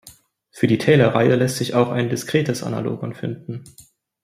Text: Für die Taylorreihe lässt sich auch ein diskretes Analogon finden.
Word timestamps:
Für 0.49 0.65
die 0.65 0.79
Taylorreihe 0.79 1.35
lässt 1.35 1.57
sich 1.57 1.75
auch 1.75 1.91
ein 1.91 2.09
diskretes 2.09 2.63
Analogon 2.63 3.13
finden. 3.13 3.63